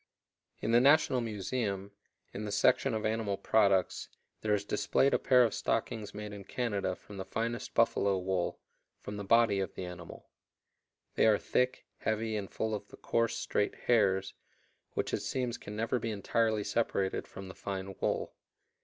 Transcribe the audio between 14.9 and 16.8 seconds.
which it seems can never be entirely